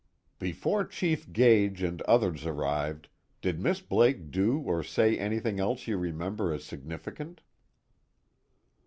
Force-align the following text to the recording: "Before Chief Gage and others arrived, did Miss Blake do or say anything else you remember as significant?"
"Before 0.39 0.83
Chief 0.83 1.31
Gage 1.31 1.83
and 1.83 2.01
others 2.07 2.43
arrived, 2.47 3.07
did 3.39 3.59
Miss 3.59 3.81
Blake 3.81 4.31
do 4.31 4.57
or 4.57 4.81
say 4.81 5.15
anything 5.15 5.59
else 5.59 5.85
you 5.85 5.95
remember 5.95 6.51
as 6.51 6.63
significant?" 6.63 7.41